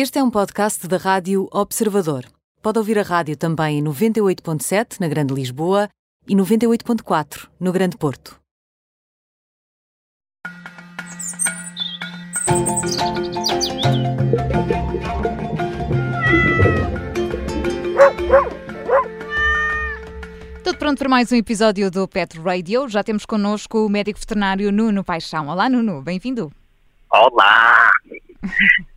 Este 0.00 0.20
é 0.20 0.22
um 0.22 0.30
podcast 0.30 0.86
da 0.86 0.96
Rádio 0.96 1.48
Observador. 1.50 2.24
Pode 2.62 2.78
ouvir 2.78 3.00
a 3.00 3.02
rádio 3.02 3.36
também 3.36 3.80
em 3.80 3.82
98.7 3.82 5.00
na 5.00 5.08
Grande 5.08 5.34
Lisboa 5.34 5.88
e 6.24 6.36
98.4 6.36 7.48
no 7.58 7.72
Grande 7.72 7.96
Porto. 7.96 8.38
Tudo 20.62 20.78
pronto 20.78 20.96
para 20.96 21.08
mais 21.08 21.32
um 21.32 21.34
episódio 21.34 21.90
do 21.90 22.06
Pet 22.06 22.38
Radio. 22.38 22.88
Já 22.88 23.02
temos 23.02 23.26
connosco 23.26 23.84
o 23.84 23.88
médico 23.88 24.20
veterinário 24.20 24.70
Nuno 24.70 25.02
Paixão. 25.02 25.48
Olá, 25.48 25.68
Nuno, 25.68 26.00
bem-vindo. 26.02 26.52
Olá! 27.10 27.90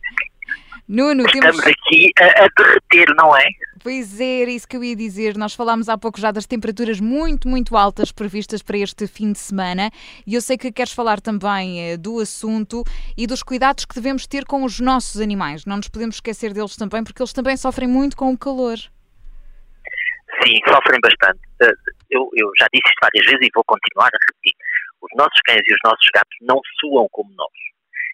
Nuno, 0.92 1.24
Estamos 1.24 1.56
temos... 1.56 1.66
aqui 1.66 2.10
a, 2.20 2.44
a 2.44 2.48
derreter, 2.54 3.14
não 3.16 3.34
é? 3.34 3.46
Pois 3.82 4.20
é, 4.20 4.42
era 4.42 4.50
isso 4.50 4.68
que 4.68 4.76
eu 4.76 4.84
ia 4.84 4.94
dizer. 4.94 5.38
Nós 5.38 5.54
falámos 5.54 5.88
há 5.88 5.96
pouco 5.96 6.20
já 6.20 6.30
das 6.30 6.46
temperaturas 6.46 7.00
muito, 7.00 7.48
muito 7.48 7.74
altas 7.78 8.12
previstas 8.12 8.62
para 8.62 8.76
este 8.76 9.06
fim 9.06 9.32
de 9.32 9.38
semana 9.38 9.90
e 10.26 10.34
eu 10.34 10.42
sei 10.42 10.58
que 10.58 10.70
queres 10.70 10.92
falar 10.92 11.18
também 11.18 11.92
eh, 11.92 11.96
do 11.96 12.20
assunto 12.20 12.84
e 13.16 13.26
dos 13.26 13.42
cuidados 13.42 13.86
que 13.86 13.94
devemos 13.94 14.26
ter 14.26 14.44
com 14.44 14.64
os 14.64 14.80
nossos 14.80 15.18
animais. 15.18 15.64
Não 15.64 15.76
nos 15.76 15.88
podemos 15.88 16.16
esquecer 16.16 16.52
deles 16.52 16.76
também 16.76 17.02
porque 17.02 17.22
eles 17.22 17.32
também 17.32 17.56
sofrem 17.56 17.88
muito 17.88 18.14
com 18.14 18.30
o 18.30 18.36
calor. 18.36 18.76
Sim, 18.76 20.58
sofrem 20.68 21.00
bastante. 21.02 21.40
Eh, 21.62 21.72
Eu, 22.10 22.28
eu 22.36 22.50
já 22.60 22.66
disse 22.70 22.84
isto 22.84 23.00
várias 23.00 23.24
vezes 23.24 23.48
e 23.48 23.50
vou 23.54 23.64
continuar 23.64 24.10
a 24.12 24.18
repetir. 24.28 24.54
Os 25.00 25.10
nossos 25.16 25.40
cães 25.46 25.62
e 25.66 25.72
os 25.72 25.80
nossos 25.82 26.06
gatos 26.14 26.36
não 26.42 26.60
suam 26.78 27.08
como 27.10 27.30
nós. 27.34 27.71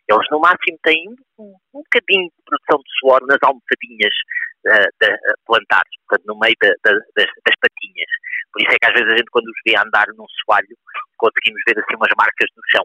Eles, 0.09 0.27
no 0.31 0.41
máximo, 0.41 0.79
têm 0.83 1.05
um, 1.39 1.55
um 1.75 1.83
bocadinho 1.85 2.29
de 2.33 2.43
produção 2.47 2.79
de 2.81 2.91
suor 2.99 3.21
nas 3.27 3.39
almofadinhas 3.43 4.15
eh, 4.67 4.89
da- 5.01 5.15
eh, 5.15 5.35
plantares, 5.47 5.93
portanto, 6.09 6.27
no 6.27 6.39
meio 6.39 6.55
da- 6.61 6.75
da- 6.85 6.99
das, 7.17 7.29
das 7.45 7.57
patinhas. 7.61 8.11
Por 8.53 8.63
isso 8.63 8.73
é 8.73 8.79
que, 8.81 8.87
às 8.89 8.95
vezes, 8.95 9.09
a 9.13 9.17
gente, 9.19 9.31
quando 9.31 9.47
os 9.47 9.61
vê 9.67 9.77
andar 9.79 10.07
num 10.17 10.27
soalho, 10.45 10.75
conseguimos 11.19 11.61
ver 11.69 11.79
assim 11.79 11.95
umas 11.97 12.13
marcas 12.17 12.49
no 12.57 12.63
chão. 12.73 12.85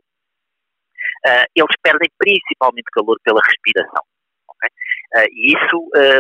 Eh, 1.26 1.46
eles 1.56 1.76
perdem 1.82 2.10
principalmente 2.18 2.92
calor 2.94 3.18
pela 3.24 3.42
respiração. 3.42 4.04
ok? 4.50 4.70
Eh, 5.16 5.28
e 5.32 5.54
isso 5.56 5.78
eh, 5.96 6.20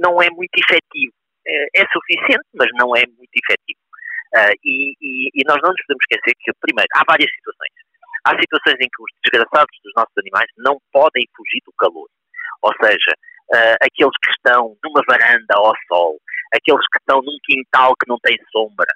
não 0.00 0.22
é 0.22 0.30
muito 0.30 0.54
efetivo. 0.58 1.12
É, 1.46 1.84
suficiente, 1.92 2.48
mas 2.54 2.68
não 2.72 2.96
é 2.96 3.04
muito 3.06 3.28
efetivo. 3.36 3.78
E, 4.64 4.94
e- 5.00 5.28
e 5.34 5.44
nós 5.46 5.58
não 5.62 5.70
nos 5.70 5.82
podemos 5.86 6.00
esquecer 6.08 6.32
que, 6.40 6.50
primeiro, 6.58 6.88
há 6.96 7.04
várias 7.06 7.30
situações. 7.36 7.72
Há 8.26 8.30
situações 8.40 8.80
em 8.80 8.88
que 8.88 9.02
os 9.02 9.10
desgraçados 9.24 9.76
dos 9.84 9.92
nossos 9.96 10.16
animais 10.18 10.48
não 10.58 10.78
podem 10.92 11.24
fugir 11.36 11.60
do 11.66 11.72
calor. 11.78 12.08
Ou 12.62 12.72
seja, 12.82 13.12
ah, 13.52 13.76
aqueles 13.84 14.16
que 14.24 14.30
estão 14.32 14.76
numa 14.82 15.02
varanda 15.06 15.54
ao 15.56 15.72
sol, 15.88 16.16
aqueles 16.54 16.86
que 16.88 16.98
estão 16.98 17.20
num 17.20 17.38
quintal 17.44 17.92
que 18.00 18.08
não 18.08 18.18
tem 18.22 18.36
sombra, 18.50 18.88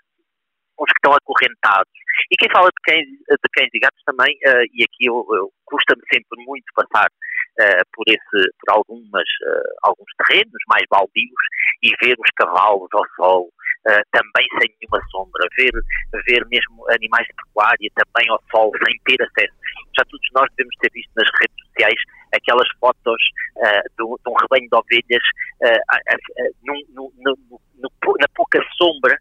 os 0.78 0.86
que 0.86 0.98
estão 0.98 1.12
acorrentados. 1.12 1.92
E 2.30 2.36
quem 2.36 2.48
fala 2.50 2.68
de 2.70 2.80
cães, 2.84 3.06
de 3.06 3.48
cães 3.52 3.70
e 3.74 3.78
gatos 3.78 4.02
também, 4.06 4.32
ah, 4.46 4.64
e 4.72 4.84
aqui 4.84 5.06
eu, 5.06 5.26
eu- 5.36 5.50
custa-me 5.66 6.02
sempre 6.12 6.42
muito 6.46 6.64
passar 6.74 7.10
ah, 7.60 7.82
por, 7.92 8.04
esse, 8.08 8.50
por 8.60 8.74
algumas, 8.74 9.28
ah, 9.46 9.88
alguns 9.88 10.10
terrenos 10.26 10.62
mais 10.68 10.84
baldios 10.90 11.42
e 11.82 11.90
ver 12.04 12.14
os 12.18 12.30
cavalos 12.36 12.88
ao 12.92 13.04
sol, 13.16 13.50
ah, 13.86 14.02
também 14.12 14.46
sem 14.60 14.74
nenhuma 14.80 15.00
sombra, 15.10 15.44
ver, 15.56 15.72
ver 16.26 16.46
mesmo 16.48 16.84
animais 16.90 17.26
de 17.26 17.34
pecuária 17.34 17.90
também 17.94 18.28
ao 18.30 18.42
sol, 18.50 18.70
sem 18.84 18.94
ter 19.04 19.22
acesso. 19.22 19.54
Já 19.96 20.04
todos 20.04 20.28
nós 20.34 20.48
devemos 20.56 20.74
ter 20.80 20.90
visto 20.92 21.10
nas 21.16 21.28
redes 21.40 21.66
sociais 21.66 22.00
aquelas 22.34 22.68
fotos 22.80 23.22
ah, 23.64 23.82
do- 23.96 24.18
de 24.24 24.30
um 24.30 24.34
rebanho 24.34 24.68
de 24.68 24.76
ovelhas 24.76 25.22
ah, 25.64 26.16
num- 26.64 27.12
na 28.18 28.28
pouca 28.34 28.60
sombra 28.76 29.16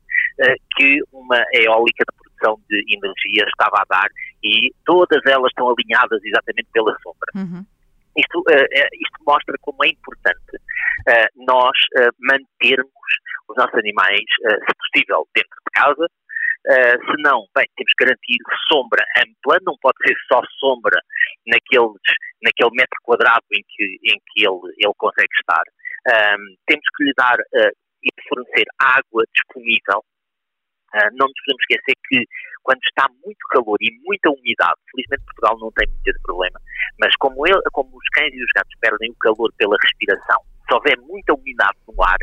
que 0.76 1.00
uma 1.12 1.44
eólica 1.54 2.04
de 2.10 2.18
produção 2.18 2.62
de 2.70 2.78
energia 2.94 3.44
estava 3.47 3.78
a 3.81 3.86
dar 3.90 4.08
e 4.44 4.72
todas 4.86 5.20
elas 5.26 5.50
estão 5.50 5.68
alinhadas 5.70 6.24
exatamente 6.24 6.68
pela 6.72 6.96
sombra. 7.02 7.31
Uhum. 7.36 7.66
Isto, 8.17 8.44
eh, 8.50 8.66
eh, 8.72 8.89
isto 8.94 9.23
mostra 9.25 9.55
como 9.61 9.83
é 9.85 9.89
importante 9.89 10.57
eh, 11.07 11.28
nós 11.35 11.78
mantermos 12.19 13.09
os 13.47 13.55
nossos 13.55 13.75
animais, 13.75 14.25
se 14.41 14.73
possível, 14.75 15.28
dentro 15.33 15.55
de 15.55 15.72
casa. 15.73 16.07
Eh, 16.69 16.97
se 17.00 17.22
não, 17.23 17.47
bem, 17.55 17.66
temos 17.78 17.94
que 17.95 18.03
garantir 18.03 18.38
sombra 18.67 19.05
ampla, 19.23 19.57
não 19.63 19.78
pode 19.79 19.95
ser 20.05 20.16
só 20.28 20.41
sombra 20.59 21.00
naqueles, 21.47 22.01
naquele 22.44 22.75
metro 22.75 23.00
quadrado 23.03 23.45
em 23.53 23.63
que, 23.69 23.85
em 24.03 24.19
que 24.19 24.44
ele, 24.44 24.73
ele 24.78 24.94
consegue 24.97 25.31
estar. 25.39 25.63
Temos 26.66 26.85
que 26.95 27.03
lhe 27.05 27.13
dar 27.16 27.38
eh, 27.55 27.72
e 28.03 28.09
fornecer 28.28 28.66
água 28.79 29.23
disponível. 29.34 30.03
Ah, 30.94 31.09
não 31.11 31.28
nos 31.28 31.39
podemos 31.44 31.63
esquecer 31.67 31.95
que 32.07 32.23
quando 32.63 32.79
está 32.84 33.07
muito 33.23 33.39
calor 33.51 33.78
e 33.81 33.91
muita 34.03 34.29
umidade, 34.29 34.79
felizmente 34.91 35.25
Portugal 35.25 35.57
não 35.59 35.72
tem 35.72 35.88
muito 35.88 36.07
esse 36.07 36.22
problema, 36.22 36.59
mas 36.99 37.16
como, 37.16 37.45
ele, 37.45 37.61
como 37.72 37.97
cães 38.17 38.33
e 38.33 38.44
os 38.44 38.51
gatos 38.55 38.75
perdem 38.81 39.11
o 39.11 39.16
calor 39.16 39.53
pela 39.57 39.78
respiração, 39.81 40.41
se 40.67 40.73
houver 40.73 40.97
muita 41.00 41.33
umidade 41.33 41.78
no 41.88 42.03
ar, 42.03 42.17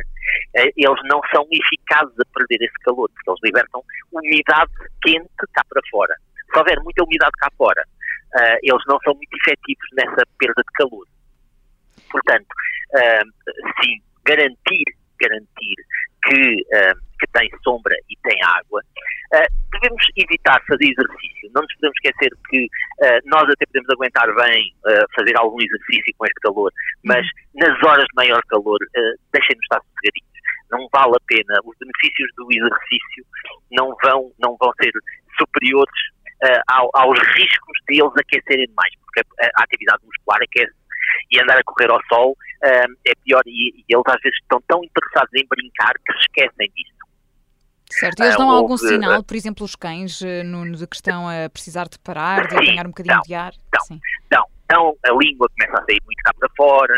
eh, 0.56 0.70
eles 0.76 1.00
não 1.04 1.20
são 1.32 1.46
eficazes 1.50 2.14
a 2.20 2.24
perder 2.34 2.64
esse 2.64 2.78
calor, 2.84 3.08
porque 3.10 3.30
eles 3.30 3.40
libertam 3.42 3.82
umidade 4.12 4.72
quente 5.02 5.52
cá 5.52 5.62
para 5.68 5.80
fora. 5.90 6.14
Se 6.52 6.58
houver 6.58 6.78
muita 6.82 7.04
umidade 7.04 7.32
cá 7.38 7.48
fora, 7.56 7.82
eh, 8.36 8.58
eles 8.62 8.82
não 8.86 8.98
são 9.02 9.14
muito 9.14 9.34
efetivos 9.34 9.88
nessa 9.94 10.22
perda 10.38 10.62
de 10.62 10.72
calor. 10.74 11.06
Portanto, 12.10 12.46
ah, 12.96 13.22
sim, 13.82 13.98
garantir, 14.24 14.84
garantir 15.18 15.76
que, 16.22 16.64
que 17.18 17.26
tem 17.32 17.48
sombra 17.62 17.94
e 18.10 18.16
tem 18.22 18.38
água, 18.44 18.82
ah, 19.34 19.46
devemos 19.72 20.04
evitar 20.16 20.60
fazer 20.66 20.84
exercício. 20.84 21.50
Não 21.54 21.62
nos 21.62 21.74
podemos 21.76 21.96
esquecer 22.02 22.30
que 22.48 22.66
ah, 23.02 23.18
nós 23.26 23.42
até 23.42 23.66
podemos 23.66 23.90
aguentar 23.90 24.34
bem 24.34 24.74
ah, 24.86 25.04
fazer 25.16 25.36
algum 25.38 25.58
exercício 25.60 26.14
com 26.18 26.26
este 26.26 26.40
calor, 26.40 26.70
mas 27.04 27.26
nas 27.54 27.76
horas 27.82 28.04
de 28.04 28.14
maior 28.16 28.42
calor, 28.48 28.78
deixem-nos 29.32 29.62
estar 29.64 29.80
sossegadinhos. 29.80 30.34
Não 30.70 30.88
vale 30.92 31.14
a 31.14 31.22
pena. 31.26 31.54
Os 31.64 31.76
benefícios 31.78 32.28
do 32.36 32.48
exercício 32.50 33.24
não 33.70 33.94
vão, 34.02 34.32
não 34.38 34.56
vão 34.58 34.72
ser 34.82 34.90
superiores 35.38 35.94
ah, 36.42 36.62
ao- 36.78 36.90
aos 36.94 37.18
riscos 37.36 37.78
de 37.88 38.00
eles 38.00 38.12
aquecerem 38.18 38.66
demais, 38.66 38.92
porque 39.04 39.20
a, 39.40 39.46
a 39.60 39.64
atividade 39.64 40.04
muscular 40.04 40.38
aquece 40.42 40.74
e 41.30 41.40
andar 41.40 41.58
a 41.58 41.64
correr 41.64 41.90
ao 41.90 42.00
sol 42.12 42.34
é 42.64 43.12
pior 43.24 43.42
e, 43.46 43.70
e 43.76 43.84
eles 43.88 44.04
às 44.08 44.20
vezes 44.22 44.38
estão 44.40 44.58
tão 44.66 44.82
interessados 44.82 45.30
em 45.34 45.46
brincar 45.46 45.92
que 46.04 46.12
se 46.14 46.18
esquecem 46.20 46.72
disso. 46.74 46.93
Certo, 48.00 48.20
e 48.20 48.22
eles 48.24 48.34
Ah, 48.34 48.38
dão 48.38 48.50
algum 48.50 48.72
houve, 48.72 48.88
sinal, 48.88 49.22
por 49.22 49.36
exemplo, 49.36 49.64
os 49.64 49.76
cães, 49.76 50.20
eh, 50.22 50.42
Nuno, 50.42 50.76
de 50.76 50.86
que 50.86 50.96
estão 50.96 51.28
a 51.28 51.48
precisar 51.48 51.88
de 51.88 51.98
parar, 51.98 52.46
de 52.48 52.54
apanhar 52.56 52.86
um 52.86 52.90
bocadinho 52.90 53.14
dão, 53.14 53.22
de 53.22 53.34
ar? 53.34 53.52
dão. 53.72 53.84
Sim. 53.86 54.00
Então, 54.26 54.44
então 54.64 54.96
a 55.06 55.12
língua 55.12 55.48
começa 55.56 55.80
a 55.80 55.84
sair 55.84 56.00
muito 56.04 56.22
cá 56.24 56.32
para 56.38 56.48
fora 56.56 56.94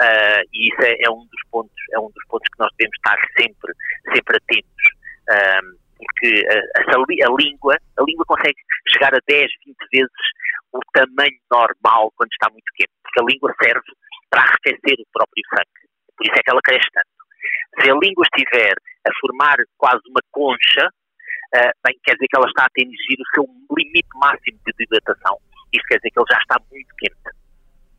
ah, 0.00 0.40
e 0.52 0.68
isso 0.68 0.82
é, 0.82 0.96
é 1.06 1.10
um 1.10 1.20
dos 1.26 1.42
pontos 1.50 1.74
é 1.92 1.98
um 1.98 2.10
dos 2.10 2.24
pontos 2.28 2.48
que 2.52 2.58
nós 2.58 2.70
devemos 2.78 2.96
estar 2.96 3.18
sempre 3.38 3.72
sempre 4.14 4.36
atentos 4.36 4.84
ah, 5.30 5.60
porque 5.98 6.46
essa 6.78 6.98
li- 7.08 7.22
a 7.22 7.28
língua 7.30 7.76
a 7.98 8.02
língua 8.02 8.24
consegue 8.26 8.56
chegar 8.92 9.14
a 9.14 9.18
10, 9.28 9.50
20 9.66 9.76
vezes 9.92 10.24
o 10.72 10.80
tamanho 10.92 11.38
normal 11.52 12.12
quando 12.16 12.32
está 12.32 12.50
muito 12.50 12.66
quente 12.74 12.90
porque 13.02 13.20
a 13.20 13.26
língua 13.30 13.54
serve 13.62 13.86
para 14.30 14.42
arrefecer 14.42 14.96
o 14.98 15.06
próprio 15.12 15.44
sangue 15.54 15.84
por 16.16 16.26
isso 16.26 16.34
é 16.34 16.42
que 16.42 16.50
ela 16.50 16.60
cresce 16.64 16.88
tanto 16.92 17.08
se 17.80 17.90
a 17.90 17.94
língua 17.94 18.24
estiver 18.32 18.74
a 19.06 19.10
formar 19.20 19.56
quase 19.76 20.02
uma 20.08 20.20
concha 20.30 20.88
ah, 21.54 21.70
bem, 21.86 21.96
quer 22.02 22.14
dizer 22.14 22.26
que 22.28 22.36
ela 22.36 22.48
está 22.48 22.62
a 22.62 22.66
atingir 22.66 23.16
o 23.20 23.34
seu 23.34 23.44
limite 23.76 24.08
máximo 24.18 24.58
de 24.66 24.72
dilatação 24.78 25.38
isto 25.74 25.86
quer 25.88 25.98
dizer 25.98 26.10
que 26.10 26.18
ele 26.18 26.30
já 26.30 26.38
está 26.38 26.56
muito 26.70 26.94
quente, 26.96 27.30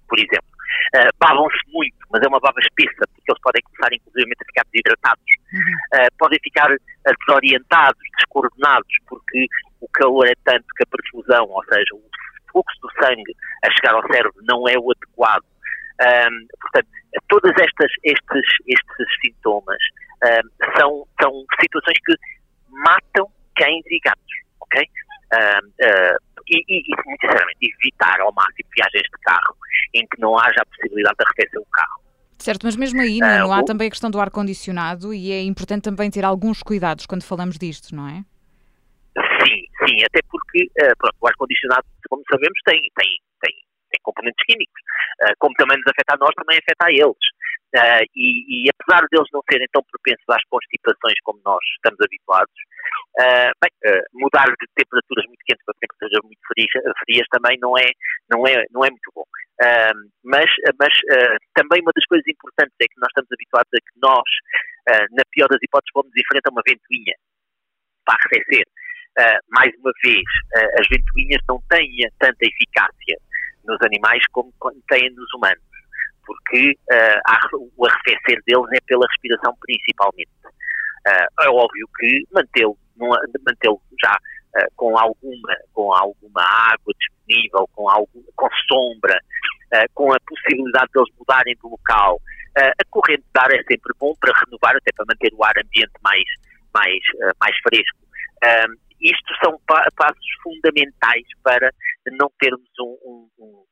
por 0.08 0.18
exemplo. 0.19 0.56
Uh, 0.96 1.12
babam-se 1.19 1.59
muito, 1.72 1.97
mas 2.12 2.22
é 2.24 2.28
uma 2.28 2.40
baba 2.40 2.59
espessa, 2.59 3.08
porque 3.08 3.32
eles 3.32 3.41
podem 3.41 3.61
começar, 3.64 3.94
inclusive, 3.94 4.32
a 4.32 4.46
ficar 4.46 4.66
desidratados. 4.72 5.32
Uh, 5.94 6.09
podem 6.17 6.40
ficar 6.44 6.72
uh, 6.72 7.14
desorientados, 7.20 8.02
descoordenados, 8.17 8.94
porque 9.08 9.47
o 9.82 9.88
calor 9.90 10.28
é 10.28 10.34
tanto 10.44 10.66
que 10.76 10.84
a 10.84 10.88
perfusão, 10.88 11.47
ou 11.47 11.64
seja, 11.66 11.94
o 11.94 12.03
fluxo 12.52 12.79
do 12.82 12.90
sangue 13.00 13.35
a 13.64 13.72
chegar 13.72 13.96
ao 13.96 14.08
cérebro 14.08 14.40
não 14.44 14.67
é 14.67 14.76
o 14.78 14.91
adequado. 14.91 15.46
Um, 15.96 16.47
portanto, 16.59 16.90
todas 17.29 17.53
estas 17.59 17.91
estes, 18.03 18.46
estes 18.67 19.08
sintomas 19.23 19.78
um, 20.23 20.78
são, 20.78 21.08
são 21.22 21.46
situações 21.62 21.97
que 22.06 22.16
matam 22.70 23.28
cães 23.56 23.84
e 23.88 24.00
gatos, 24.00 24.34
ok? 24.62 24.82
Uh, 25.34 25.85
e, 26.47 26.58
e, 26.70 26.79
e, 26.79 27.20
sinceramente, 27.20 27.76
evitar 27.82 28.20
ao 28.22 28.32
máximo 28.34 28.70
viagens 28.76 29.03
de 29.03 29.22
carro 29.23 29.56
em 29.94 30.06
que 30.08 30.22
não 30.22 30.38
haja 30.38 30.62
a 30.62 30.66
possibilidade 30.66 31.16
de 31.17 31.26
arrefecer 31.26 31.59
o 31.59 31.66
carro. 31.72 32.02
Certo, 32.38 32.66
mas 32.66 32.76
mesmo 32.76 33.02
aí, 33.02 33.20
Ah, 33.23 33.40
Nuno, 33.40 33.53
há 33.53 33.64
também 33.64 33.88
a 33.88 33.90
questão 33.90 34.12
do 34.12 34.20
ar-condicionado 34.20 35.14
e 35.14 35.32
é 35.32 35.41
importante 35.41 35.84
também 35.84 36.12
ter 36.12 36.23
alguns 36.23 36.62
cuidados 36.62 37.06
quando 37.06 37.23
falamos 37.23 37.58
disto, 37.58 37.96
não 37.96 38.08
é? 38.08 38.23
Sim, 39.41 39.64
sim, 39.79 40.03
até 40.03 40.20
porque 40.29 40.70
pronto, 40.97 41.16
o 41.22 41.28
ar-condicionado, 41.28 41.85
como 42.09 42.22
sabemos, 42.29 42.59
tem, 42.66 42.79
tem 42.96 43.08
componentes 44.05 44.46
químicos. 44.46 44.81
Uh, 45.23 45.34
como 45.40 45.55
também 45.55 45.78
nos 45.78 45.87
afeta 45.87 46.13
a 46.13 46.19
nós, 46.19 46.35
também 46.35 46.59
afeta 46.59 46.85
a 46.85 46.91
eles. 46.91 47.25
Uh, 47.72 48.03
e, 48.16 48.67
e, 48.67 48.69
apesar 48.72 49.03
deles 49.11 49.28
não 49.34 49.41
serem 49.49 49.67
tão 49.72 49.84
propensos 49.84 50.28
às 50.29 50.43
constipações 50.47 51.19
como 51.23 51.41
nós 51.43 51.59
estamos 51.75 51.99
habituados, 51.99 52.59
uh, 53.19 53.52
bem, 53.59 53.72
mudar 54.13 54.47
de 54.47 54.66
temperaturas 54.75 55.25
muito 55.28 55.43
quentes 55.47 55.63
para 55.66 55.79
temperaturas 55.79 56.23
muito 56.23 56.43
frias, 56.52 56.72
frias, 57.03 57.28
também 57.31 57.57
não 57.59 57.73
é, 57.78 57.87
não 58.29 58.47
é, 58.47 58.63
não 58.72 58.85
é 58.85 58.90
muito 58.91 59.11
bom. 59.16 59.25
mas 60.23 60.49
mas 60.79 60.93
também 61.55 61.81
uma 61.81 61.96
das 61.96 62.05
coisas 62.07 62.28
importantes 62.28 62.75
é 62.81 62.87
que 62.87 62.99
nós 62.99 63.09
estamos 63.11 63.31
habituados 63.31 63.72
a 63.72 63.79
que 63.79 63.96
nós, 64.03 64.29
na 65.16 65.23
pior 65.31 65.47
das 65.47 65.61
hipóteses, 65.63 65.96
vamos 65.96 66.11
enfrentar 66.16 66.52
uma 66.52 66.63
ventoinha 66.67 67.16
para 68.05 68.17
arrefecer. 68.19 68.66
mais 69.49 69.72
uma 69.79 69.91
vez, 70.03 70.28
as 70.79 70.87
ventoinhas 70.87 71.41
não 71.47 71.61
têm 71.69 71.87
tanta 72.19 72.41
eficácia 72.41 73.16
nos 73.66 73.82
animais 73.82 74.23
como 74.32 74.53
têm 74.88 75.09
nos 75.12 75.34
humanos, 75.34 75.64
porque 76.26 76.73
uh, 76.91 77.72
o 77.78 77.85
arrefecer 77.85 78.41
deles 78.46 78.67
é 78.73 78.79
pela 78.85 79.06
respiração 79.12 79.56
principalmente. 79.62 80.32
Uh, 81.08 81.44
é 81.44 81.50
óbvio 81.50 81.88
que 81.97 82.23
mantê-lo 82.32 82.78
mantê 82.97 83.67
já 84.02 84.16
uh, 84.16 84.67
com 84.76 84.97
alguma 84.97 85.56
com 85.73 85.94
alguma 85.94 86.41
água 86.41 86.94
disponível, 87.00 87.67
com 87.73 87.90
algum, 87.90 88.23
com 88.35 88.50
sombra, 88.67 89.20
com 89.94 90.14
a 90.14 90.17
possibilidade 90.26 90.90
de 90.94 91.00
eles 91.00 91.14
mudarem 91.20 91.53
de 91.53 91.67
local, 91.67 92.22
a 92.56 92.85
corrente 92.90 93.23
de 93.23 93.41
ar 93.41 93.52
é 93.52 93.62
sempre 93.64 93.94
bom 94.00 94.14
para 94.22 94.32
renovar, 94.46 94.73
até 94.78 94.91
para 94.96 95.06
manter 95.09 95.34
o 95.34 95.44
ar 95.44 95.53
ambiente 95.58 95.91
mais 96.02 96.23
mais 96.73 97.02
mais 97.41 97.58
fresco. 97.58 97.97
Isto 99.09 99.34
são 99.43 99.59
passos 99.67 100.29
fundamentais 100.41 101.25
para 101.43 101.72
não 102.11 102.31
termos 102.40 102.69
um, 102.79 102.97
um, 103.05 103.29
um 103.40 103.66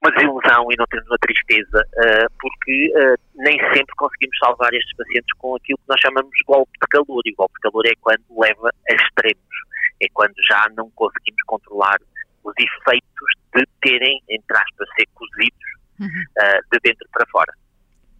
uma 0.00 0.12
desilusão 0.12 0.66
e 0.70 0.76
não 0.78 0.86
termos 0.86 1.08
uma 1.10 1.18
tristeza, 1.18 1.82
uh, 1.82 2.32
porque 2.38 2.92
uh, 2.94 3.18
nem 3.34 3.58
sempre 3.74 3.94
conseguimos 3.96 4.38
salvar 4.38 4.72
estes 4.72 4.96
pacientes 4.96 5.32
com 5.38 5.56
aquilo 5.56 5.78
que 5.78 5.88
nós 5.88 6.00
chamamos 6.00 6.30
de 6.30 6.44
golpe 6.44 6.72
de 6.80 6.86
calor. 6.88 7.22
E 7.26 7.32
o 7.32 7.36
golpe 7.36 7.54
de 7.54 7.60
calor 7.62 7.86
é 7.86 7.94
quando 8.00 8.24
leva 8.40 8.70
a 8.88 8.94
extremos, 8.94 9.56
é 10.00 10.06
quando 10.14 10.34
já 10.48 10.68
não 10.76 10.88
conseguimos 10.90 11.42
controlar 11.46 11.98
os 12.44 12.54
efeitos 12.56 13.30
de 13.54 13.64
terem, 13.82 14.22
entre 14.28 14.56
aspas, 14.56 14.88
ser 14.96 15.06
cozidos 15.14 15.68
uhum. 16.00 16.06
uh, 16.06 16.60
de 16.70 16.78
dentro 16.84 17.08
para 17.12 17.26
fora. 17.26 17.52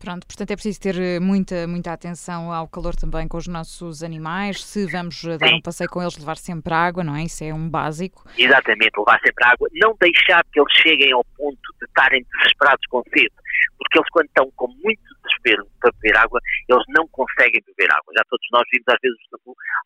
Pronto, 0.09 0.27
portanto 0.27 0.51
é 0.53 0.57
preciso 0.57 0.81
ter 0.81 0.97
eh, 0.97 1.21
muita, 1.21 1.69
muita 1.69 1.93
atenção 1.93 2.51
ao 2.51 2.67
calor 2.67 2.97
também 2.97 3.29
com 3.29 3.37
os 3.37 3.47
nossos 3.47 4.03
animais. 4.03 4.65
Se 4.65 4.87
vamos 4.87 5.23
eh, 5.23 5.37
dar 5.37 5.49
Sim. 5.49 5.57
um 5.57 5.61
passeio 5.61 5.91
com 5.91 6.01
eles, 6.01 6.17
levar 6.17 6.39
sempre 6.39 6.73
água, 6.73 7.05
não 7.05 7.15
é? 7.15 7.25
Isso 7.25 7.45
é 7.45 7.53
um 7.53 7.69
básico. 7.69 8.25
Exatamente, 8.33 8.97
levar 8.97 9.21
sempre 9.21 9.45
água. 9.45 9.69
Não 9.75 9.93
deixar 10.01 10.41
que 10.49 10.59
eles 10.59 10.73
cheguem 10.81 11.13
ao 11.13 11.23
ponto 11.37 11.61
de 11.61 11.85
estarem 11.85 12.25
desesperados 12.25 12.81
com 12.89 13.03
sede, 13.13 13.37
porque 13.77 13.99
eles, 14.01 14.09
quando 14.09 14.29
estão 14.33 14.51
com 14.57 14.69
muito 14.81 15.05
desespero 15.21 15.69
para 15.79 15.93
beber 16.01 16.17
água, 16.17 16.41
eles 16.71 16.85
não 16.97 17.07
conseguem 17.13 17.61
beber 17.69 17.93
água. 17.93 18.09
Já 18.17 18.25
todos 18.31 18.49
nós 18.51 18.65
vimos, 18.73 18.89
às 18.89 19.01
vezes, 19.05 19.19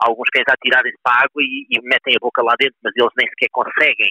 alguns 0.07 0.31
cães 0.31 0.47
a 0.47 0.55
tirarem-se 0.63 1.03
para 1.03 1.19
a 1.19 1.25
água 1.27 1.43
e, 1.43 1.67
e 1.67 1.83
metem 1.83 2.15
a 2.15 2.23
boca 2.23 2.47
lá 2.47 2.55
dentro, 2.61 2.79
mas 2.85 2.95
eles 2.95 3.11
nem 3.19 3.27
sequer 3.27 3.51
conseguem 3.51 4.11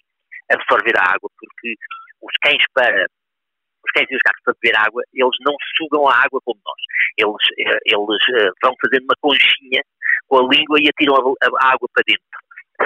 absorver 0.51 0.99
a 0.99 1.15
água, 1.15 1.31
porque 1.39 1.71
os 2.19 2.35
cães 2.43 2.65
para 2.75 3.07
os 3.83 3.91
cães 3.91 4.07
e 4.09 4.15
os 4.15 4.21
gatos 4.25 4.41
para 4.43 4.55
beber 4.61 4.77
água, 4.77 5.03
eles 5.13 5.37
não 5.41 5.55
sugam 5.77 6.07
a 6.07 6.15
água 6.15 6.39
como 6.45 6.59
nós. 6.63 6.81
Eles, 7.17 7.43
eh, 7.59 7.79
eles 7.85 8.23
eh, 8.37 8.51
vão 8.61 8.73
fazendo 8.81 9.03
uma 9.03 9.17
conchinha 9.21 9.81
com 10.27 10.39
a 10.39 10.53
língua 10.53 10.77
e 10.79 10.89
atiram 10.89 11.15
a, 11.15 11.65
a 11.65 11.73
água 11.73 11.89
para 11.93 12.03
dentro. 12.07 12.37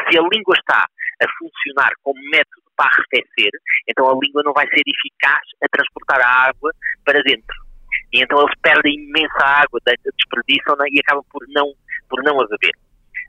Se 0.09 0.18
a 0.18 0.21
língua 0.21 0.56
está 0.57 0.86
a 1.24 1.27
funcionar 1.39 1.92
como 2.03 2.19
método 2.30 2.65
para 2.75 2.89
arrefecer, 2.92 3.51
então 3.88 4.09
a 4.09 4.19
língua 4.21 4.44
não 4.44 4.53
vai 4.53 4.68
ser 4.68 4.81
eficaz 4.86 5.44
a 5.63 5.68
transportar 5.71 6.19
a 6.21 6.50
água 6.50 6.71
para 7.06 7.21
dentro. 7.24 7.56
E 8.12 8.21
então 8.21 8.39
eles 8.42 8.56
perdem 8.62 8.95
imensa 8.95 9.44
água, 9.44 9.80
desperdiçam 9.86 10.75
e 10.92 11.00
acabam 11.00 11.24
por 11.31 11.45
não, 11.50 11.74
por 12.09 12.21
não 12.24 12.42
a 12.42 12.47
beber. 12.47 12.75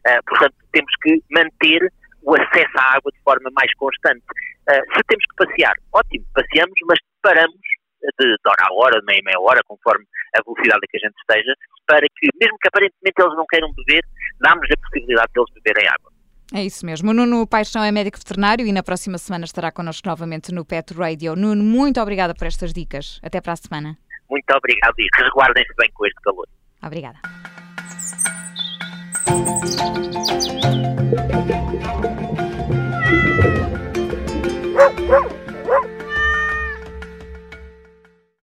Uh, 0.07 0.23
portanto, 0.27 0.55
temos 0.73 0.93
que 1.03 1.23
manter 1.31 1.93
o 2.23 2.35
acesso 2.35 2.79
à 2.79 2.97
água 2.97 3.13
de 3.13 3.23
forma 3.23 3.51
mais 3.53 3.73
constante. 3.75 4.25
Uh, 4.69 4.95
se 4.95 5.03
temos 5.07 5.25
que 5.27 5.47
passear, 5.47 5.75
ótimo, 5.93 6.25
passeamos, 6.35 6.75
mas 6.87 6.99
paramos 7.27 7.59
de, 7.59 8.27
de 8.27 8.47
hora 8.47 8.65
a 8.71 8.75
hora, 8.75 9.01
de 9.01 9.07
meia 9.07 9.21
meia 9.25 9.41
hora, 9.41 9.61
conforme 9.67 10.05
a 10.37 10.41
velocidade 10.45 10.87
que 10.89 10.97
a 10.97 11.09
gente 11.09 11.17
esteja, 11.19 11.53
para 11.87 12.07
que, 12.07 12.29
mesmo 12.41 12.57
que 12.59 12.69
aparentemente 12.69 13.19
eles 13.19 13.35
não 13.35 13.45
queiram 13.51 13.73
beber, 13.75 14.05
damos 14.39 14.69
a 14.71 14.77
possibilidade 14.81 15.33
de 15.35 15.41
eles 15.41 15.55
beberem 15.55 15.89
água. 15.89 16.13
É 16.55 16.63
isso 16.63 16.87
mesmo. 16.87 17.11
O 17.11 17.15
Nuno 17.15 17.45
Paixão 17.45 17.83
é 17.83 17.91
médico 17.91 18.19
veterinário 18.19 18.65
e 18.65 18.73
na 18.73 18.83
próxima 18.83 19.19
semana 19.19 19.45
estará 19.45 19.73
connosco 19.73 20.09
novamente 20.09 20.55
no 20.55 20.65
Pet 20.65 20.95
Radio. 20.95 21.35
Nuno, 21.35 21.65
muito 21.65 22.01
obrigada 22.01 22.35
por 22.35 22.47
estas 22.47 22.73
dicas. 22.73 23.19
Até 23.21 23.41
para 23.41 23.55
a 23.55 23.57
semana. 23.57 23.99
Muito 24.31 24.51
obrigado 24.55 24.95
e 24.99 25.09
resguardem-se 25.17 25.75
bem 25.77 25.91
com 25.93 26.07
este 26.07 26.21
calor. 26.23 26.47
Obrigada. 26.85 27.19